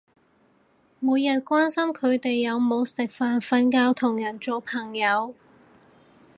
[0.99, 5.35] 每日關心佢哋有冇食飯瞓覺同人做朋友